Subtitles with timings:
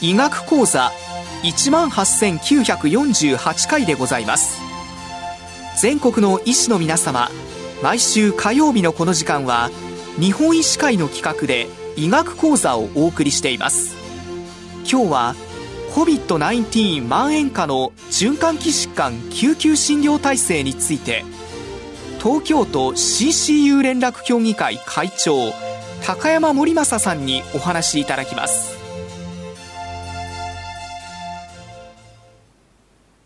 [0.00, 0.90] 医学講座
[1.42, 4.60] 18,948回でございます。
[5.80, 7.28] 全国の医師の皆様
[7.82, 9.70] 毎週火曜日のこの時間は
[10.18, 11.66] 日本医師会の企画で
[11.96, 13.96] 医学講座をお送りしています。
[14.88, 15.34] 今日は
[15.92, 21.24] COVID-19 蔓延下の循環器疾患救急診療体制について
[22.18, 25.52] 東京都 CCU 連絡協議会会長
[26.04, 28.74] 高山森正さんにお話しいただきます。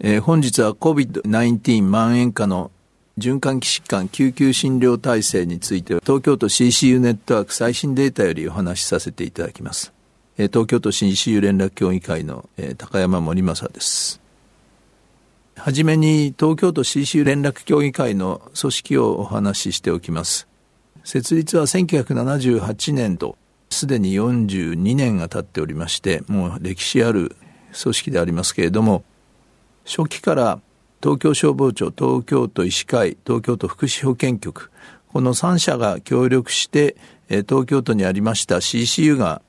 [0.01, 2.71] えー、本日は COVID-19 蔓延下の
[3.19, 9.93] 循環器疾患救急診療体制については東京都 CCU ネットワーク最新データよりお話しさせていただきます。
[10.37, 14.21] え、東京都 CCU 連絡協議会の、え、高山森正です。
[15.57, 20.47] はじめに東京都 CCU 連絡協議会の組織をお話ししておきます。
[21.09, 23.39] 設立は1978年と
[23.71, 27.35] すでに42年が経っておりましてもう歴史ある
[27.81, 29.05] 組織でありますけれども
[29.87, 30.61] 初期から
[31.01, 34.73] 東京消防庁、東京都医師会、東京都福祉保健局、
[35.13, 36.97] この3社が協力して、
[37.29, 39.43] 東京都にありました CCU が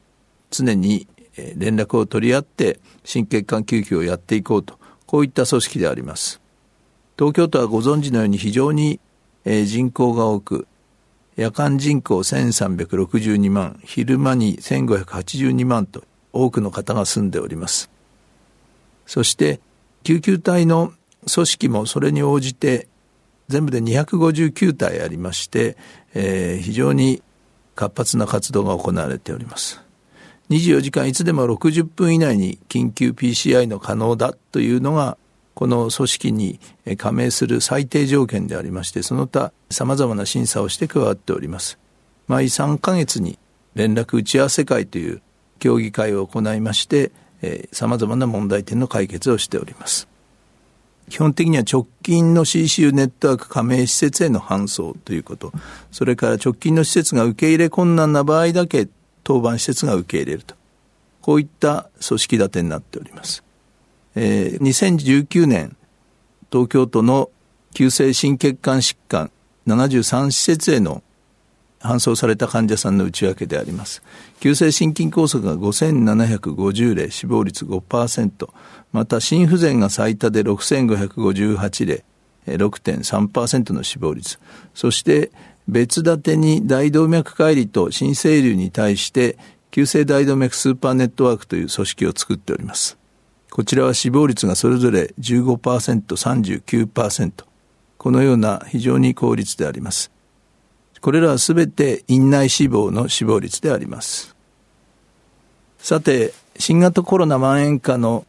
[0.52, 1.08] 常に
[1.56, 6.40] 連絡を取り合って心血管救急をやっていこうと、こういった組織であります。
[7.18, 9.00] 東京都はご存知のように非常に
[9.46, 10.68] 人口が多く、
[11.36, 17.90] 夜間人口1362万、昼間に1582万と多くの方が住んでおります。
[19.08, 19.60] そして
[20.04, 20.94] 救急隊の
[21.32, 22.88] 組織もそれに応じて
[23.48, 25.76] 全部で259隊ありまして、
[26.14, 27.22] えー、非常に
[27.76, 29.82] 活発な活動が行われております。
[30.50, 35.18] 24時間いつでも60分以内に緊急 PCI の可能だというのが
[35.54, 36.60] この組織に
[36.98, 41.78] 加盟する最低条件でありましてその他様々な審査をして加わっております
[42.28, 43.38] 毎3ヶ月に
[43.76, 45.22] 連絡打ち合わせ会という
[45.60, 47.12] 協議会を行いまして
[47.72, 50.08] さまざまな問題点の解決をしております。
[51.10, 55.52] 基本的には直近の CCU ネットワーク加盟施設への搬送ということ、
[55.92, 58.88] それから直近の施設が受け入れ困難な場合だけ
[59.24, 60.56] 当番施設が受け入れると。
[61.22, 63.44] こういった組織立てになっております。
[64.16, 65.76] えー、2019年、
[66.52, 67.30] 東京都の
[67.74, 69.32] 急性心血管疾患
[69.68, 71.04] 73施設への
[71.80, 74.02] 搬送された患者さんの内訳であります。
[74.40, 78.50] 急性心筋梗塞が5750例、死亡率5%、
[78.92, 82.04] また心不全が最多で6558例、
[82.46, 84.40] 6.3%の死亡率。
[84.74, 85.32] そして
[85.68, 89.38] 別立てに大動脈解離と新生流に対して
[89.72, 92.98] 急性大動脈スーパーネットワークという組織を作っております。
[93.52, 95.58] こちらは死亡率がそれぞれ15%、
[96.06, 97.32] 39%。
[97.98, 100.12] このような非常に高率であります。
[101.02, 104.36] これらはすべて院内死亡の死亡率であります。
[105.78, 108.26] さて、新型コロナ蔓延下の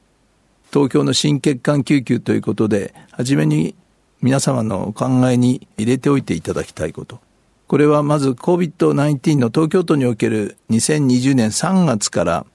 [0.73, 3.75] 東京の心血管救急ということで、はじめに
[4.23, 7.21] 皆様のお考えに入れておいていただきたいこと。
[7.67, 12.47] これはまず COVID-19 の東京都における2020年3月から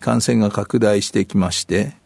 [0.00, 1.96] 感染が拡大してきまして、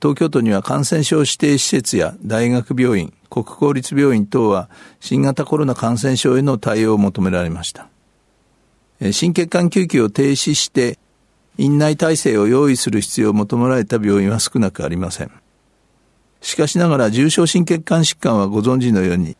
[0.00, 4.68] 東京都には感染症指定施設や大学病院、国公立病院等は
[5.00, 7.88] 新型コロナ感染症への対応を求められました。
[9.12, 10.98] 心血管救急を停止して
[11.58, 15.30] 院内体制を用意する必要を求められた病院は少なくありません。
[16.42, 19.36] しかしながら重症心血管疾患はご存知のように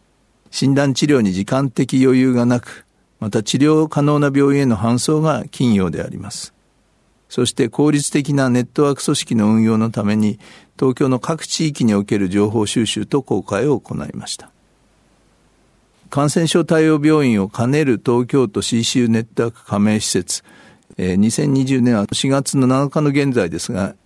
[0.51, 2.87] 診断治療に時間的余裕がなく、
[3.21, 6.56] また治療可能な病院への搬送が緊要であります。
[7.29, 10.39] そして効率的なネットワーク組織の運用のために
[10.79, 14.51] 東京の各地域における情報収集と公開を行いました。
[16.09, 20.45] 感染症対応病院を兼ねる東京都 CCU ネットワーク加盟施設、
[20.97, 23.97] えー、2020年は4月の7日の現在ですが、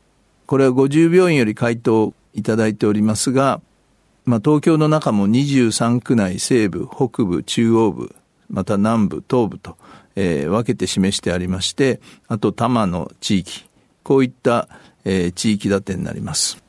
[0.47, 3.61] これは50病院より回答いただいておりますが、
[4.25, 8.15] まあ、東京の中も23区内西部、北部、中央部、
[8.49, 9.77] また南部、東部と、
[10.17, 13.65] えー、分けて示してありまして、あと多摩の地域、
[14.03, 14.69] こういった、
[15.05, 16.63] えー、地域建てになります。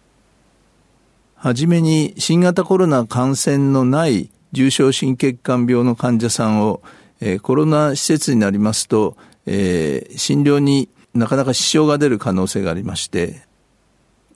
[1.35, 6.81] はじめに新型コロナ感染のない重症心血管病の患者さんを、
[7.19, 13.41] えー、コロナ施設になりますと、えー、診療になかなか支障が出る可能性がありまして、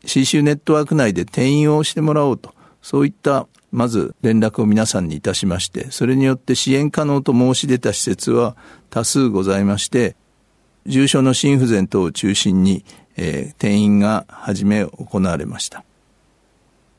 [0.04, 2.54] CCU ネットワーク内で転院をしてもらおうと、
[2.86, 8.56] そういったまず連絡を皆さんにいたしまして、それによって支援可能と申し出た施設は
[8.92, 10.16] 多数ございまして、
[10.86, 12.86] 重症の心不全等を中心に、
[13.18, 15.84] えー、転院が初め行われました。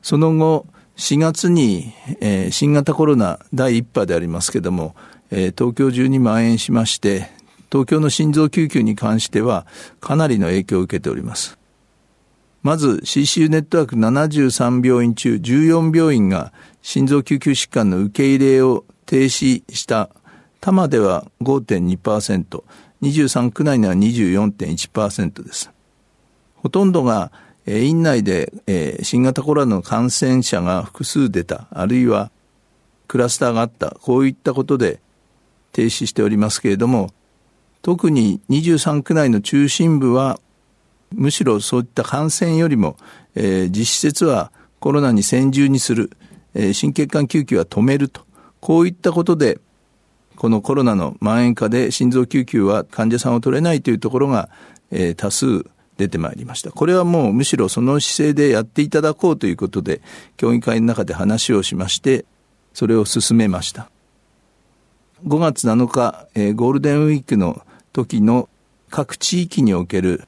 [0.01, 0.65] その後、
[0.97, 4.93] 4月に、えー、新型コロナ第1波でありますけども、
[5.31, 7.29] えー、東京中に蔓延しまして、
[7.71, 9.65] 東京の心臓救急に関しては
[10.01, 11.56] かなりの影響を受けております。
[12.63, 16.51] まず CCU ネットワーク73病院中14病院が
[16.81, 20.09] 心臓救急疾患の受け入れを停止した
[20.59, 22.63] 多摩では5.2%、
[23.01, 25.71] 23区内には24.1%です。
[26.55, 27.31] ほとんどが、
[27.65, 28.51] 院内で、
[29.03, 32.31] 新型コロナの感染者が複数出た、あるいは
[33.07, 34.99] クラスターがあった、こういったことで
[35.71, 37.11] 停止しておりますけれども、
[37.81, 40.39] 特に23区内の中心部は
[41.13, 42.97] むしろそういった感染よりも、
[43.35, 46.11] えー、実施設はコロナに専従にする、
[46.53, 48.21] えー、心血管救急は止めると、
[48.59, 49.59] こういったことで、
[50.35, 54.49] このコロナの蔓延下で心臓救急は患者さんを取れないというところが、
[54.91, 55.65] えー、多数
[55.97, 56.71] 出てまいりました。
[56.71, 60.01] これはもうむしろその姿勢でやっていただこうということで、
[60.37, 62.25] 協議会の中で話をしまして、
[62.73, 63.89] それを進めました。
[65.25, 68.49] 5月7日、えー、ゴールデンウィークの時の
[68.89, 70.27] 各地域における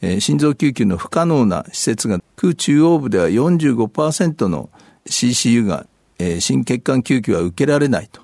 [0.00, 4.70] 心臓救急の不可能な施設が空中央部では45%の
[5.06, 5.86] CCU が、
[6.40, 8.20] 心血管救急は受けられないと。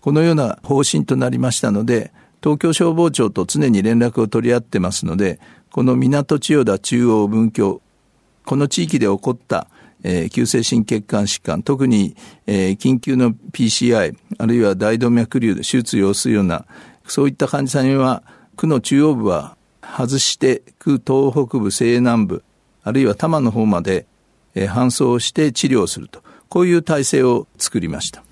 [0.00, 2.12] このような方針となりましたので、
[2.42, 5.38] 東京消防庁と常に連絡を取り合ってますので、
[5.70, 7.82] この港千代田中央文京、
[8.44, 9.66] この地域で起こった、
[10.30, 12.16] 急性心血管疾患、特に、
[12.46, 16.64] 緊急の PCI、あるいは大動脈瘤で手術要するような、
[17.06, 18.22] そういった患者さんには、
[18.56, 19.56] 区の中央部は
[19.96, 22.44] 外して区東北部西南部
[22.82, 24.06] あるいは多摩の方まで、
[24.54, 26.22] え搬送して治療すると。
[26.48, 28.24] こういう体制を作りました、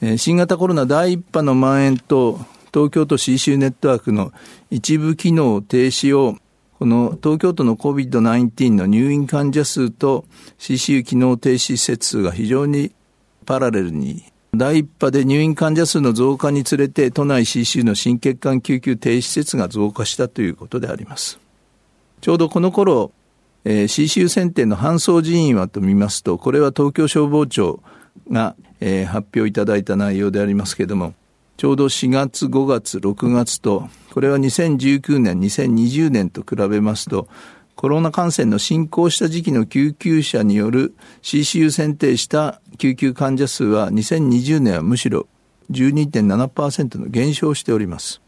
[0.00, 2.40] え新型コロナ第1波の蔓延と
[2.74, 4.32] 東京都 CCU ネットワークの
[4.70, 6.36] 一部機能停止を
[6.80, 10.24] この東京都の COVID-19 の入院患者数と
[10.58, 12.92] CCU 機能停止施設数が非常に
[13.46, 14.24] パラレルに
[14.54, 21.38] 第一波で入院患者数の増加につれて都内 CCU の心血管救急停止施設が増加したということであります。
[22.20, 23.12] ちょうどこの頃、
[23.64, 27.82] えー、CCU 選定の搬送人員はと見ますと、これは東京消防庁
[28.30, 31.14] が、えー、発表いただいた内容でありますけれども、
[31.56, 37.26] ちょうど4月、5月、6月と、これは2019年、2020年と比べますと、
[37.76, 45.26] コロナ感染の進行した時期の救急車による CCU 選定した救急患者数は2020年はむしろ
[45.70, 48.20] 12.7%の減少しております。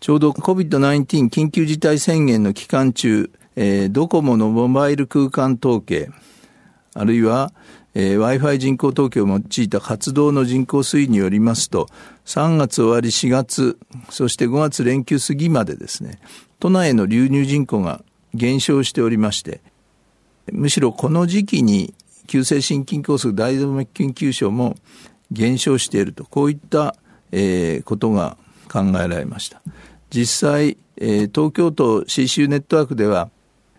[0.00, 6.10] ちょうど COVID-19 緊急事態宣言の期間中、えー、ドコモのモバイル空間統計、
[6.94, 7.52] あるいは、
[7.94, 11.88] えー、Wi-Fi 人工統計を用いた活動の人口推移によりますと、
[12.26, 13.78] 3月終わり4月、
[14.10, 16.20] そして5月連休過ぎまでですね、
[16.60, 18.02] 都内の流入人口が
[18.34, 19.60] 減少しておりまして、
[20.52, 21.94] むしろこの時期に
[22.26, 24.76] 急性心筋梗塞大動脈緊急症も
[25.30, 26.94] 減少していると、こういった、
[27.32, 28.36] えー、ことが
[28.70, 29.60] 考えられました。
[30.10, 33.30] 実際、えー、東京都 CCU ネットワークでは、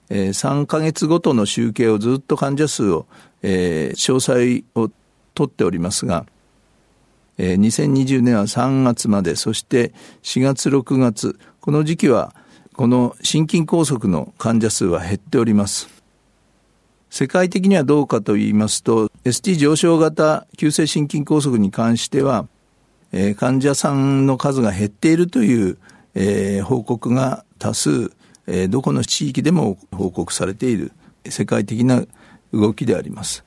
[0.09, 3.05] えー、3ヶ月ごとの集計をずっと患者数を、
[3.41, 4.91] えー、詳細を
[5.33, 6.25] 取っておりますが、
[7.37, 12.35] えー、2020年は3月まで、そして4月、6月、この時期は
[12.79, 15.89] この心筋梗塞の患者数は減っております。
[17.09, 22.47] 世界的にはどうかと言いますと、ST 上昇型急性心筋梗塞に関しては、
[23.11, 25.77] えー、患者さんの数が減っているという、
[26.15, 28.13] えー、報告が多数、
[28.47, 30.93] えー、どこの地域でも報告されている
[31.27, 32.05] 世界的な
[32.53, 33.43] 動きであります。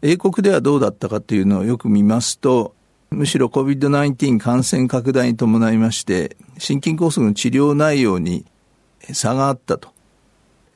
[0.00, 2.76] 英国ではどうだったかというのをよく見ますと、
[3.10, 8.46] むしろ COVID-19 感染拡大に伴いまして、心筋梗塞の治療内容に
[9.12, 9.88] 差があったと。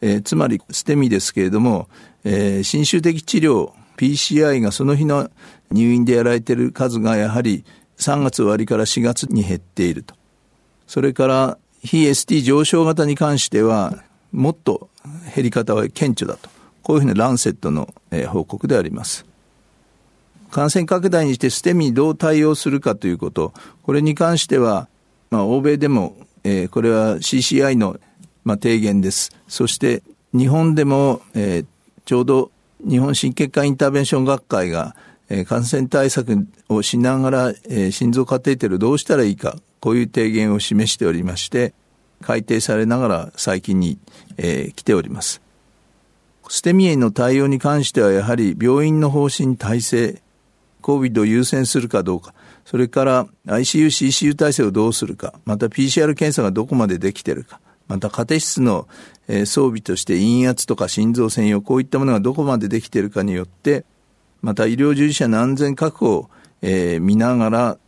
[0.00, 1.88] えー、つまり、捨て身ですけれども、
[2.24, 5.30] えー、侵襲的治療、PCI がその日の
[5.70, 7.64] 入院でやられている数がやはり
[7.98, 10.14] 3月終わりから4月に減っていると。
[10.86, 14.02] それから、非 ST 上昇型に関しては、
[14.32, 14.88] もっと
[15.34, 16.50] 減り方は顕著だと。
[16.82, 19.24] こういうふうなランセットの、えー、報告であります。
[20.50, 23.52] 感染拡大にして捨て身にどう対応するかということ、
[23.82, 24.88] これに関しては、
[25.30, 27.98] まあ、欧米でも、えー、これは CCI の
[28.44, 29.30] まあ、提言です。
[29.48, 31.66] そして日本でも、えー、
[32.04, 32.50] ちょうど
[32.86, 34.94] 日本心血管インターベンション学会が、
[35.28, 41.72] えー、感染対策をしながら、えー、心臓カテーテルどうしたらいいか、こういう提言を示しておりまして、
[42.20, 43.98] 改定されながら最近に、
[44.36, 45.40] えー、来ております。
[46.48, 50.22] ステミエの対応に関してはやはり病院の方針体制、
[50.82, 52.34] COVID を優先するかどうか、
[52.64, 58.88] それから ICU、CCU 体制をどうするか、また PCR 検査がどこまでできているか、また家庭室の
[59.28, 63.84] 装備として陰圧とか心臓専用、こういったものがどこまでできているかによって、
[64.42, 66.30] また医療従事者の安全確保を、
[67.00, 67.78] 見ながら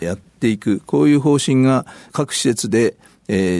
[0.00, 2.96] やっていく、こういう方針が各施設で、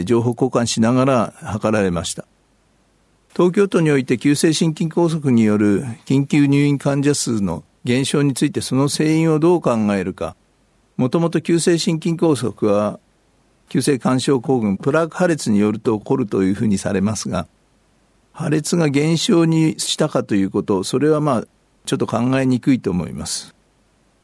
[0.05, 2.25] 情報交換しながら図られました。
[3.33, 10.35] 東京都において急性心筋梗塞による緊急入院患者数の減少についてその成因をどう考えるか。
[10.97, 12.99] もともと急性心筋梗塞は
[13.69, 17.47] 急性干渉抗群プラーク破裂によると起こるというふうにされますが、
[18.33, 21.43] 破裂が減少にしたかということ、それはまあ、
[21.85, 23.55] ちょっと考えにくいと思います。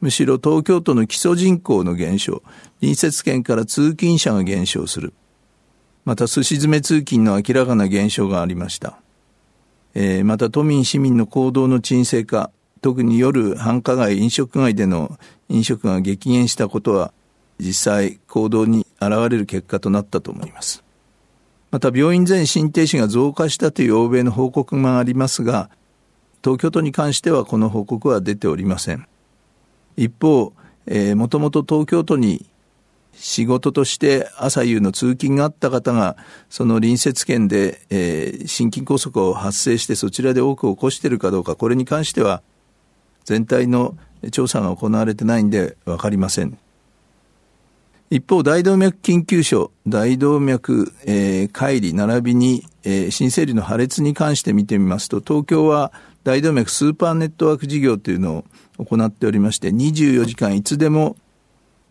[0.00, 2.42] むしろ東京都の基礎人口の減少、
[2.80, 5.14] 隣接県から通勤者が減少する。
[6.04, 9.00] また、寿司詰め通勤の明らかな減少がありました。
[9.94, 12.50] えー、また、都民市民の行動の沈静化、
[12.80, 17.12] 特に夜繁華街、飲食街での飲食が激減したことは、
[17.58, 20.84] 実際行動に現れる結果となったと思います。
[21.70, 25.70] また病院全心停止が増加したという欧米の報告もありますが、
[26.42, 29.06] 東京都に関してはこの報告は出ておりません。
[29.96, 30.52] 一方、
[30.86, 32.46] えー、もともと東京都に
[33.12, 36.16] 仕事として朝夕の通勤があった方が、
[36.50, 42.42] その隣接県で、えー、心筋梗塞を発生してそちらで多く起こしているかどうか、これに関しては
[43.24, 43.96] 全体の
[44.30, 46.58] 調査が行われてないんで分かりません。
[48.08, 58.44] 一方、大動脈緊急症、大動脈、えー、乖離並びに、えー、新生理の破裂に関して見てみますと、東京は大動脈スーパーネットワーク事業というの
[58.78, 61.16] を行っておりまして、24時間いつでも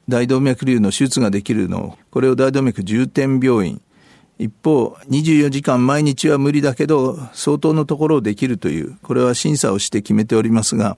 [0.07, 3.81] 大動脈瘤の手術ができるのを、これを大動脈重点病院。
[4.37, 10.97] 一方、24時間毎日は無理だけど、相当のところをできるという、これは審査をして決めておりますが、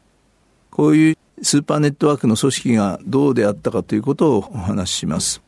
[0.69, 5.41] こういうスーパーネットワークの組織がどうであったかということをお話しします。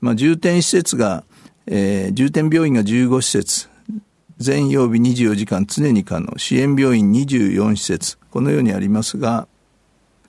[0.00, 1.24] まあ、重点施設が、
[1.66, 3.68] えー、重点病院が15施設、
[4.38, 9.46] 全曜日24時間常に可能、支援病院24施設、このようにありますが、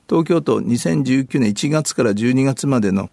[0.07, 3.09] 東京都2019年1月から12月までの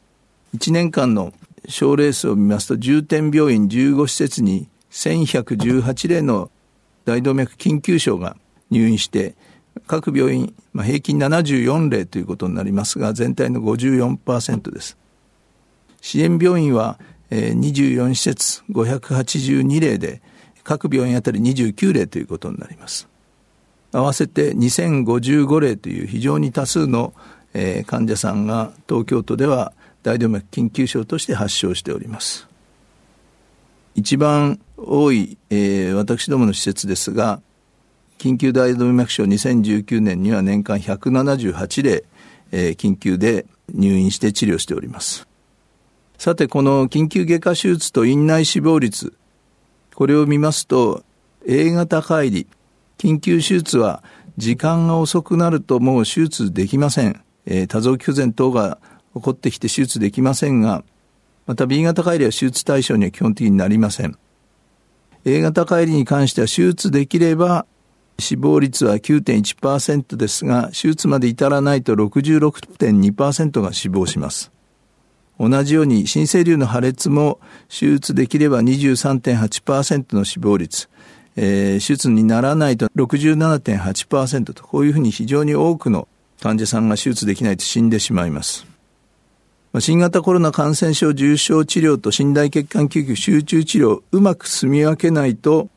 [0.55, 1.33] 1年間の
[1.69, 6.51] 症例数を見ますと、重点病院15施設に1118例の
[7.05, 8.37] 大動脈緊急症が
[8.71, 9.35] 入院して、
[9.91, 14.97] 各病院、まあ、平均74例ということになりますが、全体の54%です。
[16.01, 20.23] 支援病院は、えー、24施設582例で、
[20.63, 23.09] 各病院あたり29例ということになります。
[23.91, 27.13] 合わせて2055例という非常に多数の、
[27.53, 29.73] えー、患者さんが東京都では
[30.05, 32.47] 大動脈緊急症として発症しております。
[33.97, 37.41] 一番多い、えー、私どもの施設ですが、
[38.21, 42.05] 緊急大動脈症2019年には年間178例、
[42.53, 45.27] えー、緊急で入院して治療しております。
[46.19, 49.15] さて、この緊急外科手術と院内死亡率、
[49.95, 51.03] これを見ますと、
[51.47, 52.45] A 型乖離、
[52.99, 54.03] 緊急手術は
[54.37, 57.23] 時間が遅くなるともう手術できません。
[57.47, 58.77] えー、多臓器不全等が
[59.15, 60.85] 起こってきて手術できませんが、
[61.47, 64.19] また B 型乖離は手術対象には基本的になりません。
[65.25, 67.65] A 型乖離に関しては手術できれば
[68.21, 74.51] 死亡率は9.1%ですが、手術まで至らないと66.2%が死亡します。
[75.39, 80.91] 同じように新生瘤の破裂も手術できれば23.8%の死亡率、
[81.35, 86.09] えー、手術にならないと67.8%と、こういうふうに非常に多くの
[86.43, 88.67] 患者さんが手術できないと死んでしまいます。
[89.79, 95.69] 新型コロナ感染症重症治療と寝台血管救急集中治療うまく住み分けないと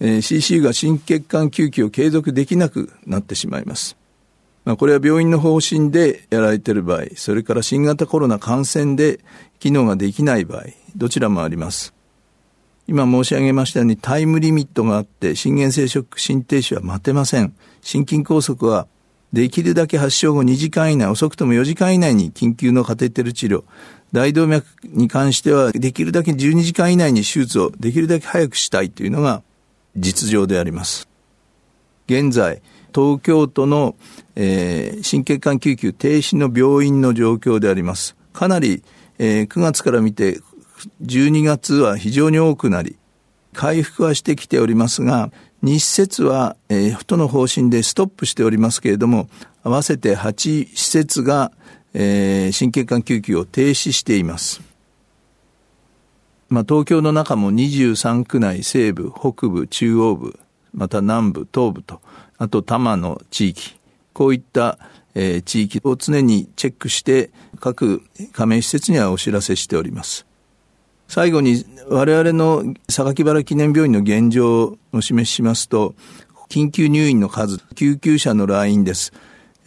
[0.00, 3.96] えー、CC が心血管救急を継続できなくなってしまいます。
[4.64, 9.20] まあ、これは病院の方針でやられている場合、それから新型コロナ感染で
[9.58, 10.64] 機能ができない場合、
[10.96, 11.94] どちらもあります。
[12.86, 17.54] 今申し上げましたようにタイムリミットがあって、心原性ショック心停止は待てません。
[17.82, 18.88] 心筋梗塞は
[19.32, 23.64] できるだけ発症後2時間以内、遅くとも4時間以内に緊急のカテーテル治療、
[24.12, 29.42] 大動脈に関してはできるだけ12時間以内に手術をできるだけ早くしたいというのが
[29.96, 31.08] 実情であります。
[32.06, 32.62] 現在、
[32.94, 33.94] 東京都の、
[34.34, 38.16] えー、心血管救急停止の病院の状況であります。
[38.32, 38.82] かなり、
[39.18, 40.40] えー、9月から見て
[41.02, 42.96] 12月は非常に多くなり、
[43.52, 45.30] 回復はしてきておりますが、
[45.62, 49.28] 日施設は、えー、都の方針でストップしておりますけれども、
[49.62, 51.52] 合わせて8施設が、
[51.92, 54.62] えー、心血管救急を停止しています。
[56.50, 60.38] まあ、東京の中も23区内西部、北部、中央部、
[60.74, 62.00] また南部、東部と、
[62.38, 63.78] あと多摩の地域、
[64.12, 64.78] こういった、
[65.14, 67.30] えー、地域を常にチェックして、
[67.60, 68.02] 各
[68.32, 70.26] 加盟施設にはお知らせしております。
[71.06, 75.94] 最後に我々の榊原記念病院の現状をお示ししますと、
[76.48, 79.12] 緊急入院の数、救急車の来院です。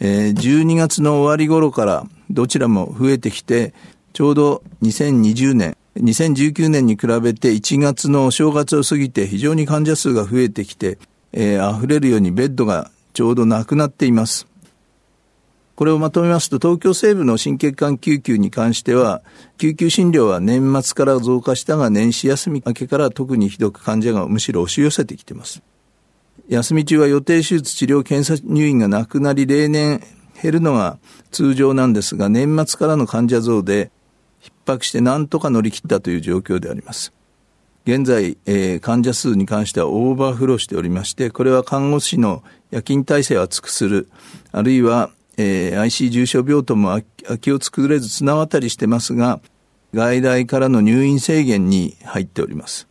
[0.00, 3.72] えー、12月の終わり頃からどちらも増えてきて、
[4.12, 10.98] ちょうど2020年、2019年に比べて1月のお正月を過ぎて非常に患者数が増えてきて、
[11.32, 14.48] えー、溢れるようにベッドがちょうどなくなっています。
[15.76, 19.22] これをまとめますと、東京西部の心血管救急に関しては、
[19.58, 25.62] 救急診療は年末から増加したが、年始休み明けから特にひどく患者がむしろ押し寄せてきています。
[26.48, 30.00] 休み中は予定手術、治療、検査入院がなくなり、例年
[30.40, 30.98] 減るのが
[31.32, 33.90] 通常なんですが、年末からの患者増で
[34.64, 37.12] 迫して何とか乗り切ったという状況であります。
[37.86, 44.08] 現在、えー、患者数に関してはオーバーフローしておりまして、これは看護師の夜勤体制を厚くする、
[44.52, 49.40] あるいは、えー、IC 重症病棟も空きを作れず綱渡りしてますが、
[49.92, 52.88] 外来からの入院制限に入っております。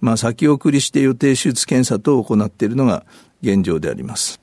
[0.00, 3.04] まあ、先送りして予定手術検査等を行っているのが
[3.42, 4.40] 現状であります。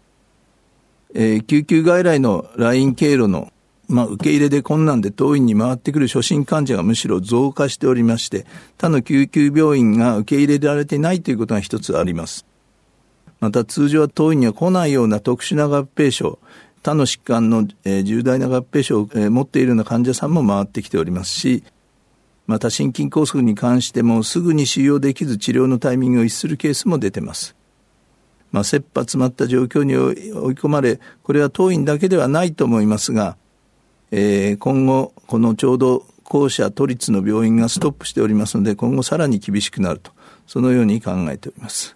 [1.14, 3.52] えー、救急外来の来院経路の、
[3.88, 8.46] まあ、受け入れで困難で当院に回ってくる初診患者がむしろ増加しておりまして、
[8.78, 12.46] 他の救急病院が受け入れられていないということが一つあります。
[13.40, 16.40] また通常は当院には来ないような特殊な合併症、
[16.84, 21.64] 他の疾患の、えー、重大な合併症を、えー、持っているような患者さんも回ってきておりますし、
[22.46, 27.56] また心筋梗塞に関してもすぐに使用できず治療のタイミングを逸するケースも出てます。
[28.52, 33.38] まあ、切羽詰まった状況に追い込まれ、これは当院だけではないと思いますが、
[34.12, 40.12] えー、今後、このちょうど公社都立の病院がストップしておりますので、今後さらに厳しくなると、
[40.46, 41.96] そのように考えております。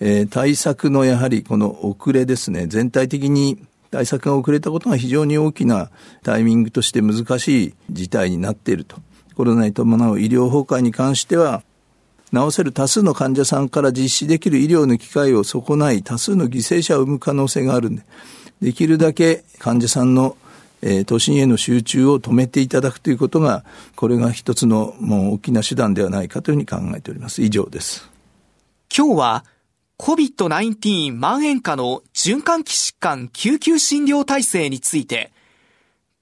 [0.00, 5.90] えー、対策のやはりこの遅れですね、全体的に対策が遅れたことが非常に大きな
[6.22, 8.96] タイミングとして難しい事態になっていると
[9.40, 11.62] コロナに伴う医療崩壊に関しては、
[12.30, 18.02] 治せる多数の患者さんから実施できる医療の機会を損ない多数の犠牲者を生む可能性があるんで、
[18.60, 20.36] できるだけ患者さんの、
[20.82, 23.64] えー、都心への集中を止めていただくということが、
[23.96, 27.42] これが一つのもう大きな手段ではないかというふうに考えております。
[27.42, 28.08] 以上です。
[28.96, 29.44] 今日は
[29.98, 35.30] COVID-19 蔓延下の循環器疾患救急診療体制について、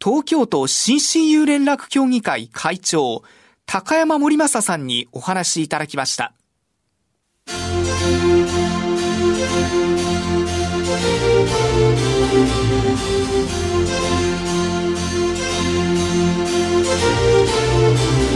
[0.02, 3.22] 東京都 CCU 連絡協議会会長、
[3.66, 6.32] 高山森正さんにお話いただきました。